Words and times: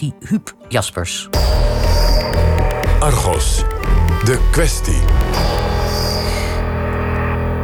redactie 0.00 0.28
Huub 0.28 0.54
Jaspers. 0.68 1.28
Argos, 2.98 3.64
de 4.24 4.48
kwestie. 4.50 5.00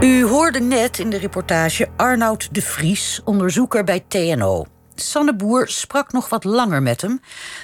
U 0.00 0.24
hoorde 0.24 0.60
net 0.60 0.98
in 0.98 1.10
de 1.10 1.18
reportage 1.18 1.88
Arnoud 1.96 2.54
de 2.54 2.62
Vries, 2.62 3.20
onderzoeker 3.24 3.84
bij 3.84 4.04
TNO. 4.08 4.66
Sanne 4.94 5.36
Boer 5.36 5.68
sprak 5.68 6.12
nog 6.12 6.28
wat 6.28 6.44
langer 6.44 6.82
met 6.82 7.00
hem, 7.00 7.20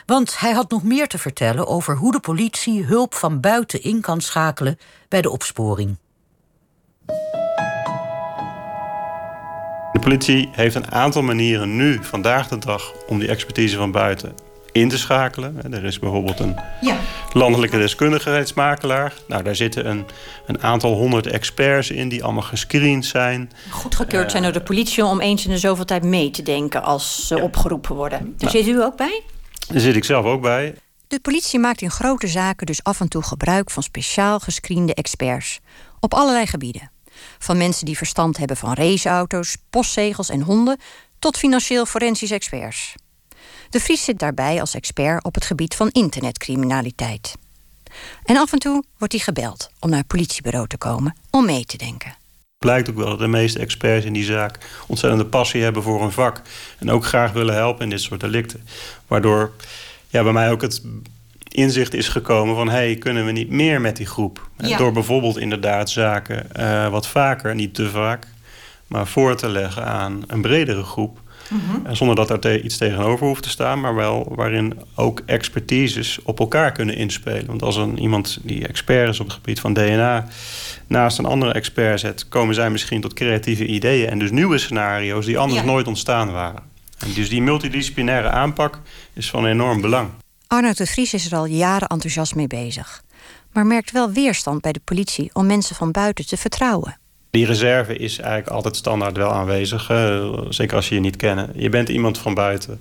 want 0.06 0.38
hij 0.38 0.52
had 0.52 0.71
nog 0.71 0.83
meer 0.83 1.09
te 1.09 1.19
vertellen 1.19 1.67
over 1.67 1.96
hoe 1.96 2.12
de 2.12 2.21
politie 2.21 2.85
hulp 2.85 3.14
van 3.14 3.41
buiten 3.41 3.83
in 3.83 4.01
kan 4.01 4.21
schakelen 4.21 4.79
bij 5.09 5.23
de 5.23 5.30
opsporing. 5.30 5.98
De 9.93 10.03
politie 10.03 10.48
heeft 10.53 10.75
een 10.75 10.91
aantal 10.91 11.23
manieren 11.23 11.77
nu, 11.77 11.98
vandaag 12.03 12.48
de 12.48 12.59
dag, 12.59 12.93
om 13.07 13.19
die 13.19 13.29
expertise 13.29 13.77
van 13.77 13.91
buiten 13.91 14.45
in 14.77 14.88
te 14.88 14.98
schakelen. 14.98 15.72
Er 15.72 15.84
is 15.84 15.98
bijvoorbeeld 15.98 16.40
een 16.40 16.56
ja. 16.80 16.96
landelijke 17.32 17.78
deskundigheidsmakelaar. 17.78 19.12
Nou, 19.28 19.42
daar 19.42 19.56
zitten 19.56 19.88
een, 19.88 20.06
een 20.46 20.62
aantal 20.62 20.95
honderd 20.95 21.27
experts 21.27 21.91
in 21.91 22.09
die 22.09 22.24
allemaal 22.24 22.42
gescreend 22.42 23.06
zijn. 23.06 23.51
Goedgekeurd 23.70 24.30
zijn 24.30 24.42
door 24.42 24.52
de 24.52 24.62
politie 24.62 25.04
om 25.04 25.20
eens 25.20 25.45
in 25.45 25.51
de 25.51 25.59
zoveel 25.59 25.84
tijd 25.84 26.02
mee 26.02 26.30
te 26.30 26.42
denken 26.42 26.82
als 26.82 27.27
ze 27.27 27.41
opgeroepen 27.41 27.95
worden. 27.95 28.18
Daar 28.18 28.52
nou, 28.52 28.65
zit 28.65 28.66
u 28.66 28.82
ook 28.82 28.96
bij? 28.96 29.23
Daar 29.68 29.80
zit 29.80 29.96
ik 29.96 30.04
zelf 30.04 30.24
ook 30.24 30.42
bij. 30.42 30.74
De 31.09 31.20
politie 31.20 31.59
maakt 31.59 31.82
in 31.82 31.90
grote 31.90 32.27
zaken 32.27 32.66
dus 32.66 32.82
af 32.82 33.01
en 33.01 33.09
toe 33.09 33.23
gebruik 33.23 33.70
van 33.70 33.82
speciaal 33.82 34.38
gescreende 34.38 34.95
experts. 34.95 35.60
Op 36.01 36.15
allerlei 36.15 36.46
gebieden. 36.46 36.90
Van 37.38 37.56
mensen 37.56 37.87
die 37.87 37.96
verstand 37.96 38.37
hebben 38.37 38.56
van 38.56 38.73
raceauto's, 38.73 39.56
postzegels 39.70 40.29
en 40.29 40.40
honden, 40.40 40.79
tot 41.18 41.37
financieel 41.37 41.87
forensisch 41.87 42.30
experts. 42.30 42.95
De 43.70 43.80
Vries 43.80 44.05
zit 44.05 44.19
daarbij 44.19 44.61
als 44.61 44.75
expert 44.75 45.25
op 45.25 45.34
het 45.34 45.45
gebied 45.45 45.74
van 45.74 45.88
internetcriminaliteit. 45.93 47.34
En 48.24 48.37
af 48.37 48.52
en 48.52 48.59
toe 48.59 48.85
wordt 48.99 49.15
hij 49.15 49.23
gebeld 49.23 49.71
om 49.80 49.90
naar 49.90 49.99
het 49.99 50.07
politiebureau 50.07 50.66
te 50.66 50.79
komen 50.79 51.16
om 51.30 51.45
mee 51.45 51.65
te 51.65 51.77
denken. 51.77 52.16
Blijkt 52.59 52.90
ook 52.90 52.96
wel 52.96 53.09
dat 53.09 53.18
de 53.18 53.27
meeste 53.27 53.59
experts 53.59 54.05
in 54.05 54.13
die 54.13 54.24
zaak 54.24 54.59
ontzettende 54.87 55.27
passie 55.27 55.63
hebben 55.63 55.82
voor 55.82 56.01
hun 56.01 56.13
vak. 56.13 56.43
En 56.79 56.90
ook 56.90 57.05
graag 57.05 57.32
willen 57.32 57.55
helpen 57.55 57.82
in 57.82 57.90
dit 57.90 58.01
soort 58.01 58.21
delicten. 58.21 58.66
Waardoor 59.07 59.52
ja, 60.09 60.23
bij 60.23 60.33
mij 60.33 60.51
ook 60.51 60.62
het 60.62 60.83
inzicht 61.49 61.95
is 61.95 62.09
gekomen 62.09 62.55
van... 62.55 62.68
hey, 62.68 62.96
kunnen 62.96 63.24
we 63.24 63.33
niet 63.33 63.51
meer 63.51 63.80
met 63.80 63.96
die 63.96 64.06
groep? 64.06 64.49
Door 64.56 64.93
bijvoorbeeld 64.93 65.38
inderdaad 65.38 65.91
zaken 65.91 66.47
uh, 66.56 66.88
wat 66.88 67.09
vaker, 67.09 67.55
niet 67.55 67.75
te 67.75 67.91
vaak... 67.91 68.27
maar 68.87 69.06
voor 69.06 69.37
te 69.37 69.49
leggen 69.49 69.84
aan 69.87 70.25
een 70.27 70.41
bredere 70.41 70.83
groep... 70.83 71.19
Mhm. 71.50 71.94
Zonder 71.94 72.16
dat 72.16 72.44
er 72.44 72.65
iets 72.65 72.77
tegenover 72.77 73.27
hoeft 73.27 73.43
te 73.43 73.49
staan, 73.49 73.81
maar 73.81 73.94
wel 73.94 74.33
waarin 74.34 74.81
ook 74.94 75.22
expertises 75.27 76.19
op 76.22 76.41
elkaar 76.41 76.72
kunnen 76.72 76.97
inspelen. 76.97 77.47
Want 77.47 77.62
als 77.62 77.77
een, 77.77 77.99
iemand 77.99 78.39
die 78.43 78.66
expert 78.66 79.09
is 79.09 79.21
op 79.21 79.27
het 79.27 79.34
gebied 79.34 79.61
van 79.61 79.75
DNA 79.75 80.28
naast 80.87 81.19
een 81.19 81.25
andere 81.25 81.53
expert 81.53 82.00
zet, 82.00 82.28
komen 82.28 82.55
zij 82.55 82.71
misschien 82.71 83.00
tot 83.00 83.15
creatieve 83.15 83.67
ideeën 83.67 84.09
en 84.09 84.19
dus 84.19 84.31
nieuwe 84.31 84.59
scenario's 84.59 85.27
die 85.27 85.39
anders 85.39 85.62
nooit 85.62 85.87
ontstaan 85.87 86.33
waren. 86.33 86.62
En 86.99 87.12
dus 87.12 87.28
die 87.28 87.43
multidisciplinaire 87.43 88.28
aanpak 88.28 88.81
is 89.12 89.31
van 89.31 89.47
enorm 89.47 89.81
belang. 89.81 90.09
Arnoud 90.47 90.77
de 90.77 90.87
Vries 90.87 91.15
is 91.15 91.27
er 91.27 91.37
al 91.37 91.44
jaren 91.44 91.89
enthousiast 91.89 92.34
mee 92.34 92.47
bezig. 92.47 93.03
Maar 93.53 93.67
merkt 93.67 93.91
wel 93.91 94.11
weerstand 94.11 94.61
bij 94.61 94.72
de 94.72 94.81
politie 94.84 95.31
om 95.33 95.47
mensen 95.47 95.77
van 95.77 95.91
buiten 95.91 96.27
te 96.27 96.37
vertrouwen. 96.37 96.99
Die 97.37 97.47
reserve 97.47 97.97
is 97.97 98.19
eigenlijk 98.19 98.50
altijd 98.50 98.76
standaard 98.76 99.16
wel 99.16 99.32
aanwezig. 99.32 99.91
zeker 100.48 100.76
als 100.76 100.88
je 100.88 100.94
je 100.94 101.00
niet 101.00 101.16
kennen. 101.16 101.50
Je 101.54 101.69
bent 101.69 101.88
iemand 101.88 102.19
van 102.19 102.34
buiten. 102.34 102.81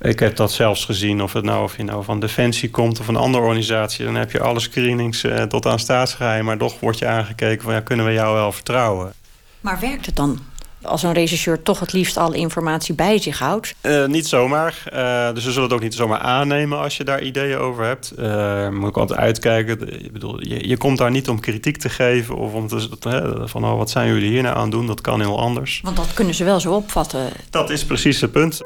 Ik 0.00 0.18
heb 0.18 0.36
dat 0.36 0.52
zelfs 0.52 0.84
gezien, 0.84 1.22
of, 1.22 1.32
het 1.32 1.44
nou, 1.44 1.62
of 1.62 1.76
je 1.76 1.82
nou 1.82 2.04
van 2.04 2.20
Defensie 2.20 2.70
komt 2.70 3.00
of 3.00 3.08
een 3.08 3.16
andere 3.16 3.44
organisatie. 3.44 4.04
Dan 4.04 4.14
heb 4.14 4.30
je 4.30 4.40
alle 4.40 4.60
screenings 4.60 5.24
uh, 5.24 5.42
tot 5.42 5.66
aan 5.66 5.78
staatsgeheim. 5.78 6.44
Maar 6.44 6.58
toch 6.58 6.80
wordt 6.80 6.98
je 6.98 7.06
aangekeken 7.06 7.64
van 7.64 7.74
ja, 7.74 7.80
kunnen 7.80 8.06
we 8.06 8.12
jou 8.12 8.34
wel 8.34 8.52
vertrouwen. 8.52 9.12
Maar 9.60 9.80
werkt 9.80 10.06
het 10.06 10.16
dan? 10.16 10.38
Als 10.84 11.02
een 11.02 11.12
regisseur 11.12 11.62
toch 11.62 11.80
het 11.80 11.92
liefst 11.92 12.16
alle 12.16 12.36
informatie 12.36 12.94
bij 12.94 13.18
zich 13.18 13.38
houdt? 13.38 13.74
Uh, 13.82 14.06
niet 14.06 14.26
zomaar. 14.26 14.82
Uh, 14.92 15.34
dus 15.34 15.44
we 15.44 15.50
zullen 15.50 15.68
het 15.68 15.72
ook 15.72 15.82
niet 15.82 15.94
zomaar 15.94 16.18
aannemen 16.18 16.78
als 16.78 16.96
je 16.96 17.04
daar 17.04 17.22
ideeën 17.22 17.58
over 17.58 17.84
hebt. 17.84 18.12
Uh, 18.18 18.68
moet 18.68 18.88
ik 18.88 18.96
altijd 18.96 19.18
uitkijken. 19.18 20.04
Ik 20.04 20.12
bedoel, 20.12 20.40
je, 20.44 20.68
je, 20.68 20.76
komt 20.76 20.98
daar 20.98 21.10
niet 21.10 21.28
om 21.28 21.40
kritiek 21.40 21.76
te 21.76 21.88
geven 21.88 22.36
of 22.36 22.52
om 22.52 22.68
te 22.68 23.42
van 23.44 23.64
oh, 23.64 23.76
wat 23.76 23.90
zijn 23.90 24.08
jullie 24.08 24.30
hier 24.30 24.42
nou 24.42 24.56
aan 24.56 24.70
doen? 24.70 24.86
Dat 24.86 25.00
kan 25.00 25.20
heel 25.20 25.40
anders. 25.40 25.80
Want 25.84 25.96
dat 25.96 26.14
kunnen 26.14 26.34
ze 26.34 26.44
wel 26.44 26.60
zo 26.60 26.72
opvatten. 26.72 27.28
Dat 27.50 27.70
is 27.70 27.84
precies 27.84 28.20
het 28.20 28.32
punt. 28.32 28.62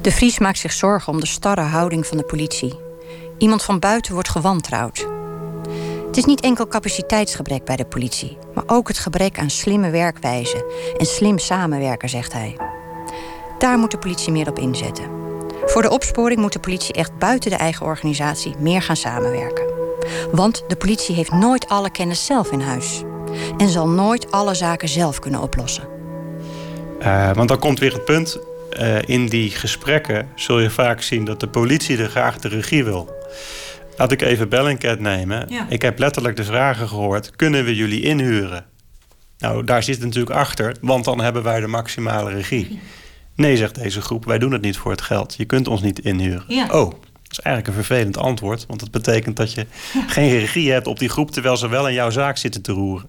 De 0.00 0.12
Vries 0.12 0.38
maakt 0.38 0.58
zich 0.58 0.72
zorgen 0.72 1.12
om 1.12 1.20
de 1.20 1.26
starre 1.26 1.60
houding 1.60 2.06
van 2.06 2.16
de 2.16 2.24
politie. 2.24 2.74
Iemand 3.38 3.62
van 3.62 3.78
buiten 3.78 4.12
wordt 4.12 4.28
gewantrouwd. 4.28 5.13
Het 6.14 6.22
is 6.22 6.28
niet 6.28 6.44
enkel 6.44 6.66
capaciteitsgebrek 6.66 7.64
bij 7.64 7.76
de 7.76 7.84
politie, 7.84 8.38
maar 8.54 8.64
ook 8.66 8.88
het 8.88 8.98
gebrek 8.98 9.38
aan 9.38 9.50
slimme 9.50 9.90
werkwijze 9.90 10.64
en 10.98 11.06
slim 11.06 11.38
samenwerken, 11.38 12.08
zegt 12.08 12.32
hij. 12.32 12.56
Daar 13.58 13.78
moet 13.78 13.90
de 13.90 13.98
politie 13.98 14.32
meer 14.32 14.48
op 14.48 14.58
inzetten. 14.58 15.04
Voor 15.64 15.82
de 15.82 15.90
opsporing 15.90 16.40
moet 16.40 16.52
de 16.52 16.58
politie 16.58 16.94
echt 16.94 17.18
buiten 17.18 17.50
de 17.50 17.56
eigen 17.56 17.86
organisatie 17.86 18.54
meer 18.58 18.82
gaan 18.82 18.96
samenwerken. 18.96 19.64
Want 20.32 20.64
de 20.68 20.76
politie 20.76 21.14
heeft 21.14 21.32
nooit 21.32 21.68
alle 21.68 21.90
kennis 21.90 22.26
zelf 22.26 22.52
in 22.52 22.60
huis 22.60 23.02
en 23.56 23.68
zal 23.68 23.88
nooit 23.88 24.30
alle 24.32 24.54
zaken 24.54 24.88
zelf 24.88 25.18
kunnen 25.18 25.40
oplossen. 25.40 25.88
Uh, 27.00 27.32
want 27.32 27.48
dan 27.48 27.58
komt 27.58 27.78
weer 27.78 27.92
het 27.92 28.04
punt. 28.04 28.38
Uh, 28.80 29.02
in 29.02 29.26
die 29.26 29.50
gesprekken 29.50 30.28
zul 30.34 30.60
je 30.60 30.70
vaak 30.70 31.02
zien 31.02 31.24
dat 31.24 31.40
de 31.40 31.48
politie 31.48 31.98
er 31.98 32.08
graag 32.08 32.38
de 32.38 32.48
regie 32.48 32.84
wil. 32.84 33.08
Laat 33.96 34.12
ik 34.12 34.22
even 34.22 34.48
Bellingcat 34.48 35.00
nemen. 35.00 35.48
Ik 35.68 35.82
heb 35.82 35.98
letterlijk 35.98 36.36
de 36.36 36.44
vragen 36.44 36.88
gehoord: 36.88 37.36
kunnen 37.36 37.64
we 37.64 37.74
jullie 37.74 38.02
inhuren? 38.02 38.66
Nou, 39.38 39.64
daar 39.64 39.82
zit 39.82 39.94
het 39.94 40.04
natuurlijk 40.04 40.36
achter, 40.36 40.76
want 40.80 41.04
dan 41.04 41.20
hebben 41.20 41.42
wij 41.42 41.60
de 41.60 41.66
maximale 41.66 42.30
regie. 42.30 42.80
Nee, 43.34 43.56
zegt 43.56 43.74
deze 43.74 44.00
groep, 44.00 44.24
wij 44.24 44.38
doen 44.38 44.52
het 44.52 44.62
niet 44.62 44.76
voor 44.76 44.90
het 44.90 45.02
geld. 45.02 45.34
Je 45.36 45.44
kunt 45.44 45.68
ons 45.68 45.82
niet 45.82 45.98
inhuren. 45.98 46.70
Oh, 46.70 46.90
dat 46.90 47.30
is 47.30 47.40
eigenlijk 47.40 47.66
een 47.66 47.84
vervelend 47.84 48.16
antwoord, 48.16 48.66
want 48.66 48.80
dat 48.80 48.90
betekent 48.90 49.36
dat 49.36 49.52
je 49.52 49.66
geen 50.06 50.38
regie 50.38 50.72
hebt 50.72 50.86
op 50.86 50.98
die 50.98 51.08
groep 51.08 51.30
terwijl 51.30 51.56
ze 51.56 51.68
wel 51.68 51.88
in 51.88 51.94
jouw 51.94 52.10
zaak 52.10 52.36
zitten 52.36 52.62
te 52.62 52.72
roeren. 52.72 53.08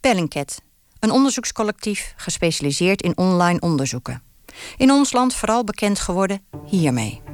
Bellingcat, 0.00 0.60
een 1.00 1.10
onderzoekscollectief 1.10 2.14
gespecialiseerd 2.16 3.02
in 3.02 3.16
online 3.16 3.60
onderzoeken. 3.60 4.22
In 4.76 4.90
ons 4.90 5.12
land 5.12 5.34
vooral 5.34 5.64
bekend 5.64 5.98
geworden 5.98 6.40
hiermee. 6.66 7.33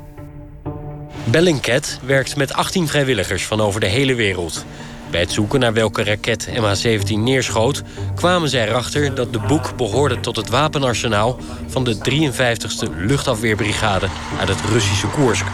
Bellingcat 1.31 2.01
werkt 2.03 2.37
met 2.37 2.53
18 2.53 2.89
vrijwilligers 2.89 3.47
van 3.47 3.61
over 3.61 3.81
de 3.81 3.87
hele 3.87 4.15
wereld. 4.15 4.65
Bij 5.11 5.21
het 5.21 5.33
zoeken 5.33 5.61
naar 5.61 5.73
welke 5.73 6.05
raket 6.05 6.49
MH17 6.49 7.13
neerschoot... 7.15 7.83
kwamen 8.15 8.49
zij 8.49 8.69
erachter 8.69 9.15
dat 9.15 9.33
de 9.33 9.39
boek 9.39 9.77
behoorde 9.77 10.21
tot 10.21 10.37
het 10.37 10.49
wapenarsenaal... 10.49 11.39
van 11.67 11.85
de 11.85 11.97
53e 11.97 12.97
luchtafweerbrigade 12.97 14.07
uit 14.39 14.49
het 14.49 14.61
Russische 14.61 15.07
Koersk. 15.07 15.47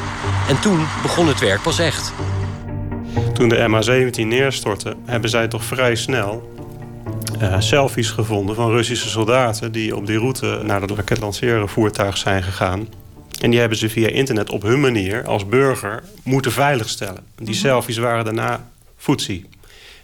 En 0.48 0.60
toen 0.60 0.87
begon 1.03 1.28
het 1.28 1.41
werk 1.41 1.62
pas 1.62 1.78
echt. 1.78 2.12
Toen 3.32 3.48
de 3.48 3.69
MH17 3.69 4.20
neerstortte, 4.20 4.97
hebben 5.04 5.31
zij 5.31 5.48
toch 5.48 5.64
vrij 5.64 5.94
snel... 5.94 6.54
Uh, 7.43 7.60
selfies 7.60 8.10
gevonden 8.10 8.54
van 8.54 8.70
Russische 8.70 9.08
soldaten... 9.08 9.72
die 9.72 9.97
op 9.97 10.06
die 10.06 10.19
route 10.19 10.60
naar 10.62 10.81
het 10.81 10.91
raketlancerenvoertuig 10.91 11.70
voertuig 11.70 12.16
zijn 12.16 12.43
gegaan. 12.43 12.88
En 13.41 13.51
die 13.51 13.61
hebben 13.61 13.79
ze 13.79 13.89
via 13.89 14.09
internet 14.09 14.51
op 14.51 14.63
hun 14.63 14.81
manier 14.81 15.27
als 15.27 15.47
burger 15.47 16.03
moeten 16.23 16.53
veiligstellen. 16.53 17.27
Die 17.37 17.49
mhm. 17.49 17.59
selfies 17.59 17.97
waren 17.97 18.25
daarna 18.25 18.69
voetzie. 18.97 19.49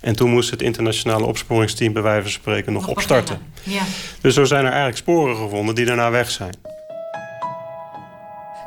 En 0.00 0.16
toen 0.16 0.30
moest 0.30 0.50
het 0.50 0.62
internationale 0.62 1.24
opsporingsteam 1.24 1.92
bij 1.92 2.02
wijze 2.02 2.22
van 2.22 2.30
spreken 2.30 2.72
nog, 2.72 2.88
opstarten. 2.88 3.38
Ja. 3.62 3.82
Dus 4.20 4.34
zo 4.34 4.44
zijn 4.44 4.60
er 4.60 4.70
eigenlijk 4.70 4.98
sporen 4.98 5.36
gevonden 5.36 5.74
die 5.74 5.84
daarna 5.84 6.10
weg 6.10 6.30
zijn. 6.30 6.54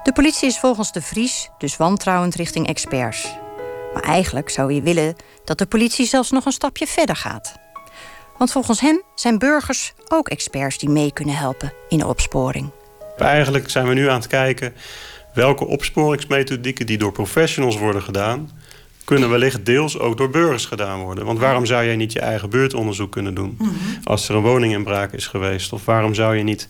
De 0.04 0.14
politie 0.14 0.48
is 0.48 0.60
volgens 0.60 0.92
de 0.92 1.02
Vries 1.02 1.50
dus 1.58 1.78
wantrouwend 1.78 2.36
richting 2.36 2.68
experts. 2.68 3.28
Maar 3.94 4.04
eigenlijk 4.04 4.50
zou 4.50 4.74
je 4.74 4.82
willen 4.82 5.16
dat 5.46 5.58
de 5.58 5.66
politie 5.66 6.06
zelfs 6.06 6.32
nog 6.32 6.46
een 6.46 6.52
stapje 6.52 6.88
verder 6.88 7.16
gaat. 7.16 7.56
Want 8.38 8.52
volgens 8.52 8.80
hem 8.80 9.02
zijn 9.16 9.38
burgers 9.38 9.94
ook 10.08 10.28
experts 10.28 10.78
die 10.78 10.90
mee 10.90 11.14
kunnen 11.14 11.36
helpen 11.36 11.74
in 11.90 11.98
de 11.98 12.08
opsporing. 12.08 12.72
Eigenlijk 13.18 13.70
zijn 13.70 13.88
we 13.88 13.94
nu 13.94 14.10
aan 14.10 14.20
het 14.20 14.28
kijken 14.28 14.74
welke 15.34 15.66
opsporingsmethodieken 15.66 16.86
die 16.86 16.98
door 16.98 17.12
professionals 17.12 17.78
worden 17.78 18.02
gedaan, 18.02 18.50
kunnen 19.04 19.30
wellicht 19.30 19.66
deels 19.66 20.00
ook 20.00 20.18
door 20.18 20.30
burgers 20.30 20.66
gedaan 20.66 21.00
worden. 21.00 21.26
Want 21.26 21.40
waarom 21.40 21.66
zou 21.66 21.86
jij 21.86 21.96
niet 21.96 22.12
je 22.12 22.20
eigen 22.20 22.50
buurtonderzoek 22.50 23.12
kunnen 23.12 23.34
doen 23.34 23.56
mhm. 23.60 23.72
als 24.04 24.30
er 24.30 24.36
een 24.36 24.42
woninginbraak 24.42 25.14
is 25.14 25.28
geweest? 25.28 25.74
Of 25.74 25.86
waarom 25.86 26.14
zou 26.14 26.36
je 26.36 26.44
niet 26.44 26.68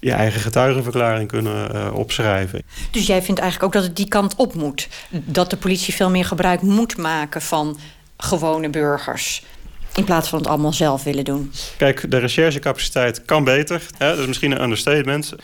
je 0.00 0.12
eigen 0.12 0.40
getuigenverklaring 0.40 1.28
kunnen 1.28 1.74
uh, 1.74 1.94
opschrijven? 1.94 2.62
Dus 2.90 3.06
jij 3.06 3.22
vindt 3.22 3.40
eigenlijk 3.40 3.74
ook 3.74 3.80
dat 3.80 3.88
het 3.88 3.96
die 3.96 4.08
kant 4.08 4.34
op 4.36 4.54
moet? 4.54 4.88
Dat 5.10 5.50
de 5.50 5.56
politie 5.56 5.94
veel 5.94 6.10
meer 6.10 6.24
gebruik 6.24 6.62
moet 6.62 6.96
maken 6.96 7.42
van 7.42 7.78
gewone 8.16 8.70
burgers? 8.70 9.44
In 9.94 10.04
plaats 10.04 10.28
van 10.28 10.38
het 10.38 10.48
allemaal 10.48 10.72
zelf 10.72 11.02
willen 11.02 11.24
doen. 11.24 11.52
Kijk, 11.76 12.10
de 12.10 12.18
recherchecapaciteit 12.18 13.24
kan 13.24 13.44
beter. 13.44 13.82
Hè? 13.98 14.08
Dat 14.08 14.18
is 14.18 14.26
misschien 14.26 14.50
een 14.50 14.62
understatement. 14.62 15.34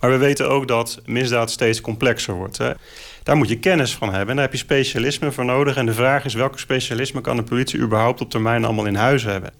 Maar 0.00 0.10
we 0.10 0.16
weten 0.16 0.50
ook 0.50 0.68
dat 0.68 1.00
misdaad 1.04 1.50
steeds 1.50 1.80
complexer 1.80 2.34
wordt. 2.34 2.58
Hè? 2.58 2.72
Daar 3.22 3.36
moet 3.36 3.48
je 3.48 3.58
kennis 3.58 3.94
van 3.94 4.08
hebben. 4.08 4.28
En 4.28 4.34
daar 4.34 4.44
heb 4.44 4.52
je 4.52 4.58
specialisme 4.58 5.32
voor 5.32 5.44
nodig. 5.44 5.76
En 5.76 5.86
de 5.86 5.94
vraag 5.94 6.24
is 6.24 6.34
welke 6.34 6.58
specialisme 6.58 7.20
kan 7.20 7.36
de 7.36 7.42
politie 7.42 7.80
überhaupt 7.80 8.20
op 8.20 8.30
termijn 8.30 8.64
allemaal 8.64 8.86
in 8.86 8.94
huis 8.94 9.22
hebben. 9.22 9.52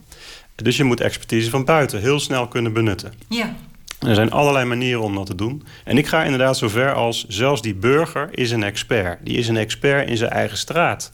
Dus 0.54 0.76
je 0.76 0.84
moet 0.84 1.00
expertise 1.00 1.50
van 1.50 1.64
buiten 1.64 2.00
heel 2.00 2.20
snel 2.20 2.48
kunnen 2.48 2.72
benutten. 2.72 3.12
Ja. 3.28 3.54
Er 4.06 4.14
zijn 4.14 4.30
allerlei 4.30 4.64
manieren 4.64 5.02
om 5.02 5.14
dat 5.14 5.26
te 5.26 5.34
doen. 5.34 5.62
En 5.84 5.98
ik 5.98 6.06
ga 6.06 6.24
inderdaad 6.24 6.56
zover 6.56 6.94
als 6.94 7.24
zelfs 7.28 7.62
die 7.62 7.74
burger 7.74 8.28
is 8.30 8.50
een 8.50 8.62
expert. 8.62 9.18
Die 9.22 9.36
is 9.36 9.48
een 9.48 9.56
expert 9.56 10.08
in 10.08 10.16
zijn 10.16 10.30
eigen 10.30 10.56
straat. 10.56 11.12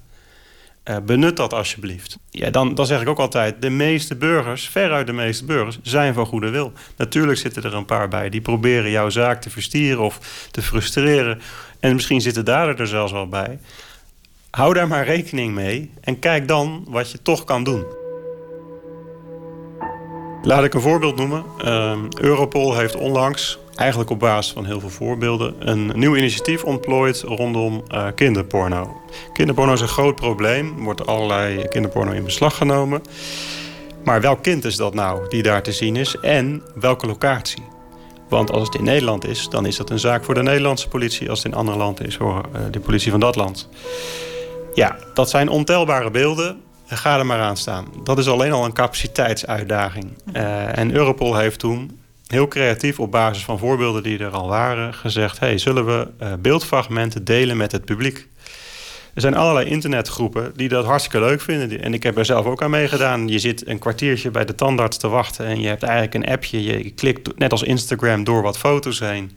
Uh, 0.91 0.97
benut 1.07 1.37
dat 1.37 1.53
alsjeblieft. 1.53 2.19
Ja, 2.31 2.51
dan, 2.51 2.75
dan 2.75 2.87
zeg 2.87 3.01
ik 3.01 3.09
ook 3.09 3.19
altijd: 3.19 3.63
de 3.63 3.71
meeste 3.71 4.17
burgers, 4.17 4.69
veruit 4.69 5.07
de 5.07 5.13
meeste 5.13 5.45
burgers, 5.45 5.79
zijn 5.83 6.15
van 6.15 6.27
goede 6.27 6.51
wil. 6.51 6.73
Natuurlijk 6.97 7.39
zitten 7.39 7.63
er 7.63 7.75
een 7.75 7.85
paar 7.85 8.09
bij 8.09 8.29
die 8.29 8.41
proberen 8.41 8.91
jouw 8.91 9.11
zaak 9.11 9.41
te 9.41 9.51
verstieren 9.51 10.03
of 10.03 10.47
te 10.51 10.63
frustreren. 10.63 11.41
En 11.81 11.95
misschien 11.95 12.21
zitten 12.21 12.45
daar 12.45 12.79
er 12.79 12.87
zelfs 12.87 13.13
wel 13.13 13.29
bij. 13.29 13.59
Hou 14.51 14.75
daar 14.75 14.89
maar 14.89 15.05
rekening 15.05 15.55
mee 15.55 15.91
en 16.01 16.19
kijk 16.19 16.49
dan 16.49 16.85
wat 16.89 17.11
je 17.11 17.23
toch 17.23 17.45
kan 17.45 17.65
doen. 17.65 17.85
Laat 20.43 20.65
ik 20.65 20.75
een 20.75 20.81
voorbeeld 20.81 21.17
noemen. 21.17 21.45
Uh, 21.65 21.99
Europol 22.21 22.77
heeft 22.77 22.97
onlangs, 22.97 23.59
eigenlijk 23.75 24.11
op 24.11 24.19
basis 24.19 24.53
van 24.53 24.65
heel 24.65 24.81
veel 24.81 24.91
voorbeelden, 24.91 25.55
een 25.59 25.93
nieuw 25.95 26.17
initiatief 26.17 26.65
ontplooid 26.65 27.21
rondom 27.21 27.83
uh, 27.89 28.07
kinderporno. 28.15 29.01
Kinderporno 29.33 29.73
is 29.73 29.81
een 29.81 29.89
groot 29.89 30.15
probleem. 30.15 30.75
Er 30.77 30.83
wordt 30.83 31.07
allerlei 31.07 31.69
kinderporno 31.69 32.13
in 32.13 32.25
beslag 32.25 32.57
genomen. 32.57 33.03
Maar 34.05 34.21
welk 34.21 34.43
kind 34.43 34.65
is 34.65 34.77
dat 34.77 34.95
nou 34.95 35.29
die 35.29 35.43
daar 35.43 35.63
te 35.63 35.73
zien 35.73 35.97
is 35.97 36.17
en 36.21 36.63
welke 36.75 37.07
locatie? 37.07 37.63
Want 38.29 38.51
als 38.51 38.67
het 38.67 38.75
in 38.75 38.85
Nederland 38.85 39.27
is, 39.27 39.49
dan 39.49 39.67
is 39.67 39.77
dat 39.77 39.91
een 39.91 39.99
zaak 39.99 40.25
voor 40.25 40.35
de 40.35 40.43
Nederlandse 40.43 40.89
politie. 40.89 41.31
Als 41.31 41.43
het 41.43 41.53
in 41.53 41.59
andere 41.59 41.79
landen 41.79 42.07
is, 42.07 42.17
voor 42.17 42.45
uh, 42.55 42.61
de 42.71 42.81
politie 42.81 43.11
van 43.11 43.21
dat 43.21 43.37
land. 43.37 43.69
Ja, 44.75 44.97
dat 45.15 45.31
zijn 45.31 45.49
ontelbare 45.49 46.11
beelden 46.11 46.63
ga 46.87 47.19
er 47.19 47.27
maar 47.27 47.41
aan 47.41 47.57
staan. 47.57 47.87
Dat 48.03 48.19
is 48.19 48.29
alleen 48.29 48.53
al 48.53 48.65
een 48.65 48.73
capaciteitsuitdaging. 48.73 50.13
Uh, 50.33 50.79
en 50.79 50.95
Europol 50.95 51.37
heeft 51.37 51.59
toen 51.59 52.01
heel 52.35 52.49
creatief 52.49 53.01
op 53.01 53.11
basis 53.11 53.45
van 53.45 53.59
voorbeelden 53.59 54.03
die 54.03 54.19
er 54.19 54.31
al 54.31 54.49
waren 54.49 54.95
gezegd: 54.95 55.39
hey, 55.39 55.59
zullen 55.59 55.87
we 55.87 56.09
uh, 56.23 56.33
beeldfragmenten 56.39 57.25
delen 57.25 57.57
met 57.57 57.73
het 57.73 57.85
publiek? 57.85 58.29
Er 59.15 59.21
zijn 59.21 59.35
allerlei 59.35 59.67
internetgroepen 59.67 60.53
die 60.57 60.69
dat 60.69 60.85
hartstikke 60.85 61.27
leuk 61.27 61.41
vinden. 61.41 61.83
En 61.83 61.95
ik 61.95 62.03
heb 62.03 62.19
er 62.19 62.25
zelf 62.25 62.47
ook 62.47 62.63
aan 62.63 62.71
meegedaan. 62.71 63.29
Je 63.29 63.39
zit 63.39 63.67
een 63.67 63.79
kwartiertje 63.79 64.31
bij 64.31 64.45
de 64.45 64.55
tandarts 64.55 64.97
te 64.97 65.09
wachten 65.09 65.47
en 65.47 65.61
je 65.61 65.69
hebt 65.69 65.83
eigenlijk 65.83 66.15
een 66.15 66.27
appje. 66.27 66.63
Je 66.63 66.91
klikt 66.91 67.39
net 67.39 67.53
als 67.53 67.63
Instagram 67.63 68.25
door 68.25 68.43
wat 68.43 68.59
foto's 68.59 68.99
heen. 68.99 69.37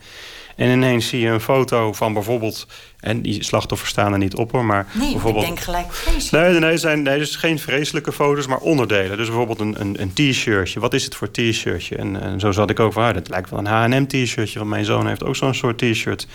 En 0.58 0.70
ineens 0.70 1.08
zie 1.08 1.20
je 1.20 1.28
een 1.28 1.42
foto 1.42 1.94
van 1.94 2.14
bijvoorbeeld... 2.14 2.68
en 3.00 3.22
die 3.22 3.44
slachtoffers 3.44 3.90
staan 3.90 4.12
er 4.12 4.18
niet 4.18 4.36
op 4.36 4.52
hoor, 4.52 4.66
maar 4.66 4.88
nee, 4.92 5.12
bijvoorbeeld... 5.12 5.44
ik 5.44 5.50
denk 5.50 5.64
gelijk 5.64 5.94
vreselijk. 5.94 6.48
Nee, 6.48 6.60
nee, 6.60 6.78
zijn, 6.78 7.02
nee, 7.02 7.18
dus 7.18 7.36
geen 7.36 7.60
vreselijke 7.60 8.12
foto's, 8.12 8.48
maar 8.48 8.58
onderdelen. 8.58 9.18
Dus 9.18 9.28
bijvoorbeeld 9.28 9.60
een, 9.60 9.82
een, 9.82 10.02
een 10.02 10.14
t-shirtje. 10.14 10.80
Wat 10.80 10.94
is 10.94 11.04
het 11.04 11.16
voor 11.16 11.32
t-shirtje? 11.32 11.96
En, 11.96 12.22
en 12.22 12.40
zo 12.40 12.52
zat 12.52 12.70
ik 12.70 12.80
ook 12.80 12.94
van, 12.94 13.04
ah, 13.04 13.14
dat 13.14 13.30
lijkt 13.30 13.50
wel 13.50 13.60
een 13.60 13.66
H&M-t-shirtje... 13.66 14.60
want 14.60 14.72
mijn 14.72 14.86
zoon 14.86 15.08
heeft 15.08 15.24
ook 15.24 15.36
zo'n 15.36 15.54
soort 15.54 15.78
t-shirt. 15.78 16.28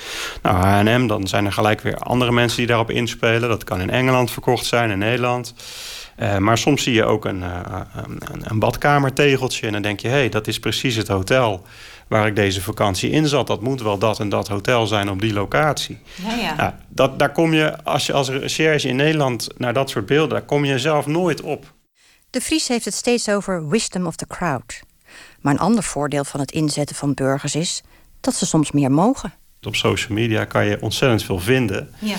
Nou, 0.43 0.57
H&M, 0.57 1.07
dan 1.07 1.27
zijn 1.27 1.47
er 1.47 1.53
gelijk 1.53 1.81
weer 1.81 1.97
andere 1.97 2.33
mensen 2.33 2.59
die 2.59 2.67
daarop 2.67 2.91
inspelen. 2.91 3.49
Dat 3.49 3.65
kan 3.65 3.81
in 3.81 3.91
Engeland 3.91 4.31
verkocht 4.31 4.67
zijn, 4.67 4.91
in 4.91 4.99
Nederland... 4.99 5.55
Uh, 6.19 6.37
maar 6.37 6.59
soms 6.59 6.83
zie 6.83 6.95
je 6.95 7.05
ook 7.05 7.25
een, 7.25 7.41
uh, 7.41 7.81
een, 7.95 8.43
een 8.43 8.59
badkamertegeltje 8.59 9.67
en 9.67 9.73
dan 9.73 9.83
denk 9.83 10.01
je... 10.01 10.09
hé, 10.09 10.15
hey, 10.15 10.29
dat 10.29 10.47
is 10.47 10.59
precies 10.59 10.97
het 10.97 11.09
hotel 11.09 11.67
waar 12.13 12.27
ik 12.27 12.37
deze 12.37 12.63
vakantie 12.63 13.11
in 13.11 13.27
zat. 13.27 13.47
Dat 13.47 13.61
moet 13.61 13.83
wel 13.83 13.99
dat 13.99 14.21
en 14.21 14.29
dat 14.29 14.49
hotel 14.49 14.87
zijn 14.87 15.11
op 15.11 15.21
die 15.21 15.33
locatie. 15.33 15.99
Ja, 16.27 16.35
ja. 16.35 16.55
Nou, 16.55 16.73
dat, 16.89 17.19
daar 17.19 17.33
kom 17.33 17.53
je, 17.53 17.83
als 17.85 18.07
je 18.07 18.13
als 18.13 18.29
recherche 18.29 18.89
in 18.89 18.97
Nederland 18.97 19.49
naar 19.57 19.73
dat 19.73 19.91
soort 19.91 20.07
beelden... 20.07 20.29
daar 20.29 20.47
kom 20.47 20.65
je 20.65 20.79
zelf 20.79 21.07
nooit 21.07 21.41
op. 21.41 21.73
De 22.31 22.41
Vries 22.41 22.69
heeft 22.69 22.85
het 22.85 22.95
steeds 22.95 23.29
over 23.29 23.69
wisdom 23.69 24.07
of 24.07 24.17
the 24.17 24.27
crowd. 24.27 24.81
Maar 25.41 25.53
een 25.53 25.59
ander 25.59 25.83
voordeel 25.83 26.25
van 26.25 26.41
het 26.41 26.53
inzetten 26.53 26.97
van 26.97 27.15
burgers 27.15 27.55
is... 27.55 27.83
dat 28.21 28.35
ze 28.35 28.47
soms 28.47 28.73
meer 28.73 28.91
mogen. 28.91 29.33
Op 29.63 29.77
social 29.77 30.15
media 30.15 30.45
kan 30.45 30.65
je 30.67 30.81
ontzettend 30.81 31.25
veel 31.25 31.39
vinden. 31.39 31.95
Ja. 31.99 32.17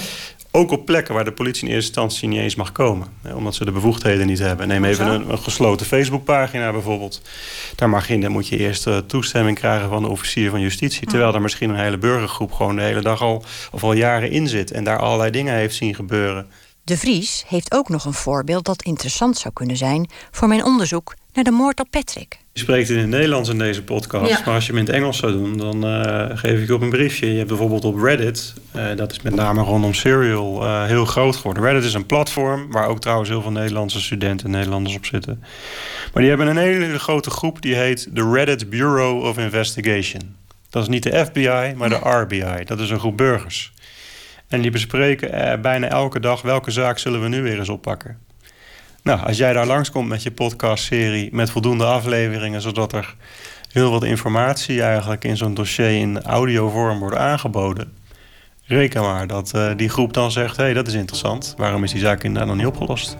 Ook 0.56 0.72
op 0.72 0.86
plekken 0.86 1.14
waar 1.14 1.24
de 1.24 1.32
politie 1.32 1.68
in 1.68 1.74
eerste 1.74 1.88
instantie 1.88 2.28
niet 2.28 2.40
eens 2.40 2.56
mag 2.56 2.72
komen. 2.72 3.08
Omdat 3.36 3.56
ze 3.56 3.66
de 3.66 3.72
bevoegdheden 3.72 4.28
niet 4.28 4.40
hebben. 4.40 4.68
Neem 4.68 4.86
even 4.86 5.08
een, 5.08 5.32
een, 5.32 5.40
gesloten 5.40 5.86
Facebookpagina 5.86 6.72
bijvoorbeeld. 6.72 7.22
Daar 7.76 7.90
mag 7.90 8.08
je, 8.08 8.20
dan 8.20 8.32
moet 8.32 8.48
je 8.48 8.58
eerst 8.58 8.88
uh, 8.88 8.98
toestemming 8.98 9.58
krijgen 9.58 9.90
van 9.90 10.02
de 10.02 10.10
officier 10.10 10.50
van 10.50 10.62
justitie. 10.62 11.08
Terwijl 11.08 11.34
er 11.34 11.42
misschien 11.42 11.70
een 11.70 11.80
hele 11.80 11.98
burgergroep 11.98 12.52
gewoon 12.52 12.76
de 12.76 12.82
hele 12.82 13.02
dag 13.02 13.22
al 13.22 13.44
of 13.72 13.84
al 13.84 13.94
jaren 13.94 14.32
in 14.32 14.48
zit. 14.48 14.72
En 14.72 14.84
daar 14.84 15.00
allerlei 15.00 15.32
dingen 15.32 15.56
heeft 15.56 15.76
zien 15.76 15.96
gebeuren. 15.96 16.48
De 16.84 16.98
Vries 16.98 17.44
heeft 17.48 17.74
ook 17.74 17.90
nog 17.90 18.06
een 18.06 18.14
voorbeeld 18.14 18.66
dat 18.66 18.84
interessant 18.84 19.38
zou 19.38 19.54
kunnen 19.54 19.78
zijn 19.78 20.10
voor 20.32 20.48
mijn 20.48 20.66
onderzoek 20.66 21.16
naar 21.34 21.44
de 21.44 21.52
moord 21.52 21.80
op 21.80 21.88
Patrick. 21.90 22.43
Je 22.54 22.60
spreekt 22.60 22.90
in 22.90 22.98
het 22.98 23.08
Nederlands 23.08 23.50
in 23.50 23.58
deze 23.58 23.84
podcast, 23.84 24.30
ja. 24.30 24.42
maar 24.46 24.54
als 24.54 24.66
je 24.66 24.72
hem 24.72 24.80
in 24.80 24.86
het 24.86 24.96
Engels 24.96 25.18
zou 25.18 25.32
doen, 25.32 25.58
dan 25.58 25.86
uh, 25.86 26.26
geef 26.34 26.62
ik 26.62 26.68
je 26.68 26.74
op 26.74 26.82
een 26.82 26.90
briefje. 26.90 27.32
Je 27.32 27.38
hebt 27.38 27.48
bijvoorbeeld 27.48 27.86
op 27.86 28.02
Reddit, 28.02 28.54
uh, 28.76 28.96
dat 28.96 29.12
is 29.12 29.22
met 29.22 29.36
name 29.36 29.62
rondom 29.62 29.94
Serial 29.94 30.64
uh, 30.64 30.86
heel 30.86 31.06
groot 31.06 31.36
geworden. 31.36 31.64
Reddit 31.64 31.84
is 31.84 31.94
een 31.94 32.06
platform 32.06 32.72
waar 32.72 32.88
ook 32.88 33.00
trouwens 33.00 33.30
heel 33.30 33.42
veel 33.42 33.52
Nederlandse 33.52 34.02
studenten 34.02 34.46
en 34.46 34.52
Nederlanders 34.52 34.96
op 34.96 35.06
zitten. 35.06 35.44
Maar 36.14 36.22
die 36.22 36.30
hebben 36.30 36.48
een 36.48 36.58
hele 36.58 37.00
grote 37.00 37.30
groep 37.30 37.62
die 37.62 37.76
heet 37.76 38.08
de 38.16 38.32
Reddit 38.32 38.70
Bureau 38.70 39.28
of 39.28 39.38
Investigation. 39.38 40.36
Dat 40.70 40.84
is 40.84 40.90
niet 40.90 41.04
de 41.04 41.26
FBI, 41.26 41.74
maar 41.76 41.90
de 41.90 42.10
RBI. 42.10 42.64
Dat 42.66 42.80
is 42.80 42.90
een 42.90 43.00
groep 43.00 43.18
burgers. 43.18 43.74
En 44.48 44.62
die 44.62 44.72
bespreken 44.72 45.62
bijna 45.62 45.88
elke 45.88 46.20
dag 46.20 46.42
welke 46.42 46.72
zaak 46.72 46.98
zullen 46.98 47.22
we 47.22 47.28
nu 47.28 47.42
weer 47.42 47.60
eens 47.60 47.70
oppakken. 47.70 48.18
Nou, 49.04 49.26
als 49.26 49.38
jij 49.38 49.54
daar 49.54 49.66
langskomt 49.66 50.08
met 50.08 50.24
je 50.24 50.32
podcastserie 50.32 51.30
met 51.32 51.50
voldoende 51.50 51.86
afleveringen, 51.86 52.62
zodat 52.62 52.94
er 52.94 53.16
heel 53.72 53.92
wat 53.92 54.04
informatie 54.04 54.84
eigenlijk 54.84 55.24
in 55.24 55.38
zo'n 55.38 55.54
dossier 55.54 56.00
in 56.00 56.22
audiovorm 56.22 57.00
wordt 57.00 57.16
aangeboden. 57.18 57.94
Reken 58.66 59.02
maar 59.02 59.28
dat 59.28 59.52
uh, 59.56 59.72
die 59.76 59.90
groep 59.90 60.14
dan 60.14 60.32
zegt: 60.32 60.58
hé, 60.58 60.64
hey, 60.64 60.74
dat 60.74 60.88
is 60.88 60.94
interessant. 60.94 61.54
Waarom 61.58 61.84
is 61.84 61.92
die 61.92 62.02
zaak 62.02 62.24
inderdaad 62.24 62.48
nog 62.48 62.58
niet 62.58 62.66
opgelost? 62.66 63.18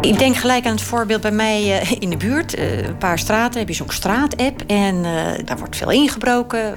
Ik 0.00 0.18
denk 0.18 0.36
gelijk 0.36 0.66
aan 0.66 0.72
het 0.72 0.82
voorbeeld 0.82 1.20
bij 1.20 1.30
mij 1.30 1.82
uh, 1.82 1.90
in 1.98 2.10
de 2.10 2.16
buurt. 2.16 2.58
Uh, 2.58 2.86
een 2.86 2.98
paar 2.98 3.18
straten 3.18 3.58
heb 3.58 3.68
je 3.68 3.74
zo'n 3.74 3.90
straat-app. 3.90 4.62
En 4.66 5.02
daar 5.44 5.58
wordt 5.58 5.76
veel 5.76 5.90
ingebroken. 5.90 6.74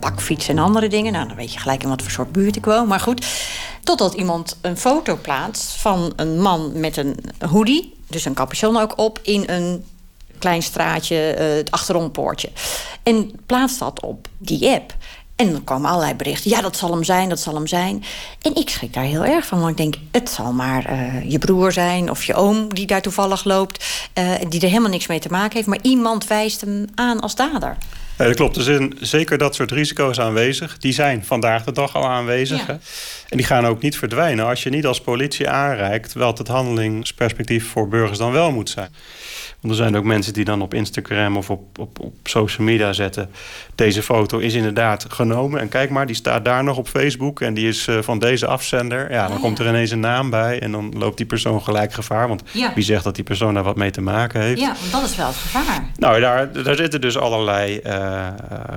Bakfiets 0.00 0.48
en 0.48 0.58
andere 0.58 0.88
dingen. 0.88 1.12
Nou, 1.12 1.26
dan 1.28 1.36
weet 1.36 1.52
je 1.52 1.58
gelijk 1.58 1.82
in 1.82 1.88
wat 1.88 2.02
voor 2.02 2.10
soort 2.10 2.32
buurt 2.32 2.56
ik 2.56 2.64
woon. 2.64 2.86
Maar 2.86 3.00
goed, 3.00 3.26
Totdat 3.82 4.14
iemand 4.14 4.56
een 4.60 4.76
foto 4.76 5.16
plaatst 5.22 5.72
van 5.72 6.12
een 6.16 6.40
man 6.40 6.80
met 6.80 6.96
een 6.96 7.16
hoodie, 7.48 7.94
dus 8.06 8.24
een 8.24 8.34
capuchon 8.34 8.76
ook 8.76 8.98
op, 8.98 9.18
in 9.22 9.42
een 9.46 9.84
klein 10.38 10.62
straatje, 10.62 11.36
uh, 11.38 11.56
het 11.56 11.70
achterompoortje. 11.70 12.50
En 13.02 13.40
plaatst 13.46 13.78
dat 13.78 14.00
op 14.00 14.28
die 14.38 14.68
app. 14.68 14.94
En 15.36 15.52
dan 15.52 15.64
kwamen 15.64 15.90
allerlei 15.90 16.14
berichten. 16.14 16.50
Ja, 16.50 16.60
dat 16.60 16.76
zal 16.76 16.90
hem 16.90 17.04
zijn, 17.04 17.28
dat 17.28 17.40
zal 17.40 17.54
hem 17.54 17.66
zijn. 17.66 18.04
En 18.42 18.54
ik 18.54 18.68
schrik 18.68 18.94
daar 18.94 19.04
heel 19.04 19.24
erg 19.24 19.46
van. 19.46 19.58
Want 19.58 19.70
ik 19.70 19.76
denk, 19.76 19.94
het 20.10 20.30
zal 20.30 20.52
maar 20.52 20.92
uh, 20.92 21.30
je 21.30 21.38
broer 21.38 21.72
zijn 21.72 22.10
of 22.10 22.24
je 22.24 22.34
oom 22.34 22.74
die 22.74 22.86
daar 22.86 23.02
toevallig 23.02 23.44
loopt. 23.44 23.84
Uh, 24.18 24.32
die 24.48 24.60
er 24.60 24.68
helemaal 24.68 24.90
niks 24.90 25.06
mee 25.06 25.18
te 25.18 25.28
maken 25.30 25.56
heeft. 25.56 25.68
Maar 25.68 25.82
iemand 25.82 26.26
wijst 26.26 26.60
hem 26.60 26.84
aan 26.94 27.20
als 27.20 27.34
dader. 27.34 27.76
Ja, 28.20 28.26
dat 28.26 28.36
klopt. 28.36 28.56
Er 28.56 28.62
zijn 28.62 28.92
zeker 29.00 29.38
dat 29.38 29.54
soort 29.54 29.70
risico's 29.70 30.20
aanwezig. 30.20 30.78
Die 30.78 30.92
zijn 30.92 31.24
vandaag 31.24 31.64
de 31.64 31.72
dag 31.72 31.94
al 31.94 32.08
aanwezig. 32.08 32.66
Ja. 32.66 32.78
En 33.28 33.36
die 33.36 33.46
gaan 33.46 33.66
ook 33.66 33.82
niet 33.82 33.98
verdwijnen 33.98 34.46
als 34.46 34.62
je 34.62 34.70
niet 34.70 34.86
als 34.86 35.00
politie 35.00 35.48
aanreikt... 35.48 36.12
wel 36.12 36.34
het 36.36 36.48
handelingsperspectief 36.48 37.68
voor 37.68 37.88
burgers 37.88 38.18
dan 38.18 38.32
wel 38.32 38.52
moet 38.52 38.70
zijn. 38.70 38.88
Want 39.60 39.72
er 39.72 39.80
zijn 39.82 39.96
ook 39.96 40.04
mensen 40.04 40.32
die 40.32 40.44
dan 40.44 40.62
op 40.62 40.74
Instagram 40.74 41.36
of 41.36 41.50
op, 41.50 41.78
op, 41.78 42.00
op 42.00 42.14
social 42.22 42.66
media 42.66 42.92
zetten... 42.92 43.30
deze 43.74 44.02
foto 44.02 44.38
is 44.38 44.54
inderdaad 44.54 45.06
genomen. 45.08 45.60
En 45.60 45.68
kijk 45.68 45.90
maar, 45.90 46.06
die 46.06 46.16
staat 46.16 46.44
daar 46.44 46.64
nog 46.64 46.76
op 46.76 46.88
Facebook... 46.88 47.40
en 47.40 47.54
die 47.54 47.68
is 47.68 47.86
uh, 47.86 47.98
van 48.00 48.18
deze 48.18 48.46
afzender. 48.46 49.10
Ja, 49.10 49.26
dan 49.26 49.36
ja, 49.36 49.42
komt 49.42 49.58
er 49.58 49.68
ineens 49.68 49.90
een 49.90 50.00
naam 50.00 50.30
bij... 50.30 50.60
en 50.60 50.72
dan 50.72 50.94
loopt 50.98 51.16
die 51.16 51.26
persoon 51.26 51.62
gelijk 51.62 51.92
gevaar. 51.92 52.28
Want 52.28 52.42
ja. 52.52 52.72
wie 52.74 52.84
zegt 52.84 53.04
dat 53.04 53.14
die 53.14 53.24
persoon 53.24 53.54
daar 53.54 53.62
wat 53.62 53.76
mee 53.76 53.90
te 53.90 54.00
maken 54.00 54.40
heeft? 54.40 54.60
Ja, 54.60 54.74
want 54.80 54.92
dat 54.92 55.10
is 55.10 55.16
wel 55.16 55.26
het 55.26 55.36
gevaar. 55.36 55.90
Nou, 55.96 56.20
daar, 56.20 56.52
daar 56.52 56.76
zitten 56.76 57.00
dus 57.00 57.18
allerlei 57.18 57.80
uh, 57.86 58.09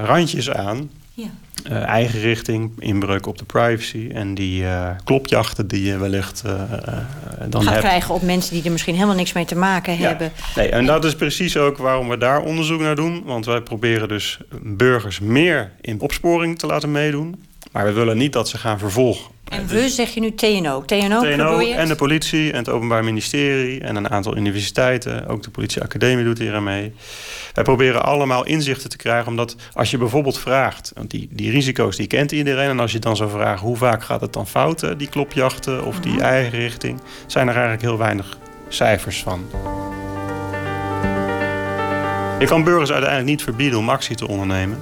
randjes 0.06 0.52
aan... 0.52 0.90
Ja. 1.14 1.30
Uh, 1.70 1.84
eigen 1.84 2.20
richting, 2.20 2.72
inbreuk 2.80 3.26
op 3.26 3.38
de 3.38 3.46
privacy 3.46 4.10
en 4.14 4.36
die 4.36 4.62
uh, 4.62 4.90
klopjachten 5.04 5.68
die 5.68 5.84
je 5.84 5.98
wellicht 5.98 6.44
uh, 6.46 6.54
dan 7.50 7.64
gaat 7.64 7.74
hebt. 7.74 7.86
krijgen 7.86 8.14
op 8.14 8.22
mensen 8.22 8.54
die 8.54 8.64
er 8.64 8.72
misschien 8.72 8.94
helemaal 8.94 9.16
niks 9.16 9.34
mee 9.34 9.46
te 9.46 9.56
maken 9.56 9.98
ja. 9.98 10.08
hebben. 10.08 10.32
Nee, 10.56 10.70
en 10.70 10.86
dat 10.86 11.06
is 11.06 11.16
precies 11.16 11.58
ook 11.58 11.78
waarom 11.78 12.10
we 12.10 12.18
daar 12.18 12.42
onderzoek 12.42 12.80
naar 12.80 12.96
doen. 12.96 13.24
Want 13.26 13.46
wij 13.46 13.62
proberen 13.62 14.08
dus 14.08 14.40
burgers 14.62 15.20
meer 15.20 15.72
in 15.82 16.00
opsporing 16.00 16.60
te 16.60 16.68
laten 16.68 16.92
meedoen. 16.92 17.44
Maar 17.72 17.86
we 17.86 17.92
willen 17.92 18.18
niet 18.18 18.34
dat 18.34 18.50
ze 18.50 18.58
gaan 18.58 18.80
vervolgen 18.80 19.32
En 19.54 19.68
we 19.68 19.90
zeg 19.90 20.14
je 20.14 20.20
nu 20.20 20.34
TNO. 20.34 20.84
TNO, 20.86 21.22
TNO 21.22 21.60
en 21.60 21.88
de 21.88 21.96
politie 21.96 22.52
en 22.52 22.58
het 22.58 22.70
Openbaar 22.70 23.04
Ministerie 23.04 23.82
en 23.82 23.96
een 23.96 24.10
aantal 24.10 24.38
universiteiten. 24.38 25.28
Ook 25.28 25.44
de 25.44 25.50
politieacademie 25.50 26.26
doet 26.26 26.38
hier 26.38 26.54
aan 26.54 26.64
mee. 26.64 26.94
Wij 27.54 27.64
proberen 27.64 28.04
allemaal 28.04 28.46
inzichten 28.46 28.90
te 28.90 28.98
krijgen. 28.98 29.28
Omdat 29.28 29.56
als 29.74 29.92
je 29.92 29.98
bijvoorbeeld 29.98 30.40
vraagt, 30.40 30.92
want 30.96 31.12
die, 31.12 31.28
die 31.32 31.52
risico's 31.52 31.96
die 31.96 32.08
kent 32.08 32.32
iedereen. 32.32 32.70
En 32.70 32.80
als 32.80 32.92
je 32.92 33.00
dan 33.00 33.16
zou 33.16 33.30
vragen 33.30 33.68
hoe 33.68 33.78
vaak 33.78 34.04
gaat 34.04 34.22
het 34.22 34.34
dan 34.34 34.48
fouten, 34.48 34.98
die 34.98 35.10
klopjachten 35.10 35.86
of 35.86 36.00
die 36.00 36.14
mhm. 36.14 36.22
eigen 36.22 36.60
richting, 36.60 37.00
zijn 37.28 37.48
er 37.48 37.54
eigenlijk 37.54 37.84
heel 37.84 37.98
weinig 37.98 38.38
cijfers 38.68 39.24
van. 39.24 39.46
Je 42.40 42.46
kan 42.46 42.64
burgers 42.64 42.92
uiteindelijk 42.92 43.30
niet 43.30 43.44
verbieden 43.44 43.80
om 43.80 43.90
actie 43.90 44.16
te 44.16 44.28
ondernemen. 44.28 44.78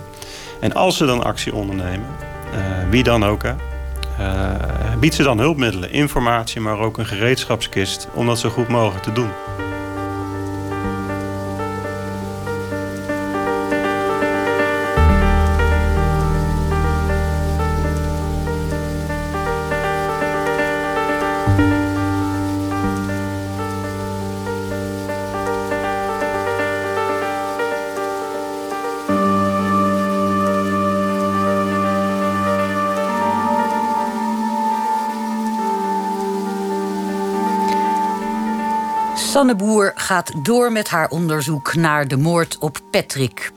En 0.60 0.74
als 0.74 0.98
ze 0.98 1.06
dan 1.06 1.24
actie 1.24 1.54
ondernemen, 1.54 2.08
uh, 2.54 2.90
wie 2.90 3.04
dan 3.04 3.26
ook, 3.26 3.44
hè, 3.44 3.54
biedt 5.00 5.16
ze 5.16 5.24
dan 5.24 5.40
hulpmiddelen, 5.40 5.92
informatie, 5.92 6.62
maar 6.62 6.80
ook 6.80 6.98
een 6.98 7.06
gereedschapskist 7.06 8.08
om 8.14 8.26
dat 8.26 8.40
zo 8.40 8.50
goed 8.50 8.68
mogelijk 8.68 9.04
te 9.04 9.12
doen. 9.12 9.30
Sanne 39.32 39.56
Boer 39.56 39.92
gaat 39.96 40.32
door 40.44 40.72
met 40.72 40.90
haar 40.90 41.10
onderzoek 41.10 41.76
naar 41.76 42.08
de 42.08 42.18
moord 42.18 42.58
op 42.58 42.80
Patrick. 42.92 43.52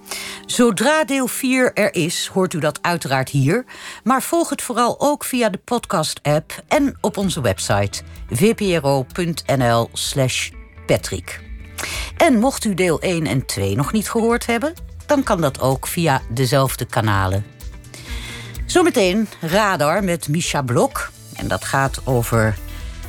Zodra 0.46 1.04
deel 1.04 1.26
4 1.26 1.72
er 1.72 1.94
is, 1.94 2.30
hoort 2.32 2.54
u 2.54 2.58
dat 2.58 2.78
uiteraard 2.82 3.28
hier. 3.28 3.64
Maar 4.04 4.22
volg 4.22 4.50
het 4.50 4.62
vooral 4.62 5.00
ook 5.00 5.24
via 5.24 5.48
de 5.48 5.60
podcast-app 5.64 6.62
en 6.68 6.96
op 7.00 7.16
onze 7.16 7.40
website 7.40 8.02
vpro.nl/slash 8.30 10.50
Patrick. 10.86 11.40
En 12.16 12.38
mocht 12.38 12.64
u 12.64 12.74
deel 12.74 13.00
1 13.00 13.26
en 13.26 13.46
2 13.46 13.76
nog 13.76 13.92
niet 13.92 14.10
gehoord 14.10 14.46
hebben, 14.46 14.74
dan 15.06 15.22
kan 15.22 15.40
dat 15.40 15.60
ook 15.60 15.86
via 15.86 16.22
dezelfde 16.30 16.84
kanalen. 16.84 17.44
Zometeen 18.66 19.28
Radar 19.40 20.04
met 20.04 20.28
Misha 20.28 20.62
Blok. 20.62 21.10
En 21.36 21.48
dat 21.48 21.64
gaat 21.64 22.00
over 22.04 22.56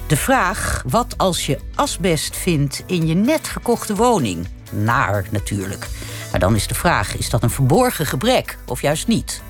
de 0.08 0.18
vraag: 0.18 0.84
wat 0.88 1.18
als 1.18 1.46
je 1.46 1.60
asbest 1.76 2.36
vindt 2.36 2.84
in 2.86 3.08
je 3.08 3.16
net 3.16 3.48
gekochte 3.48 3.96
woning? 3.96 4.48
Naar 4.72 5.26
natuurlijk. 5.32 5.88
Maar 6.32 6.40
dan 6.40 6.56
is 6.56 6.68
de 6.68 6.76
vraag: 6.76 7.18
is 7.18 7.30
dat 7.30 7.44
een 7.44 7.50
verborgen 7.50 8.06
gebrek 8.06 8.58
of 8.66 8.82
juist 8.82 9.08
niet? 9.08 9.42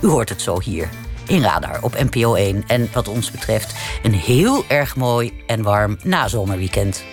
U 0.00 0.06
hoort 0.06 0.28
het 0.28 0.42
zo 0.42 0.60
hier 0.60 0.88
in 1.26 1.42
Radar 1.42 1.82
op 1.82 1.94
NPO 2.10 2.34
1. 2.34 2.64
En 2.66 2.88
wat 2.92 3.08
ons 3.08 3.30
betreft 3.30 3.74
een 4.02 4.14
heel 4.14 4.64
erg 4.68 4.96
mooi 4.96 5.42
en 5.46 5.62
warm 5.62 5.98
nazomerweekend. 6.02 7.04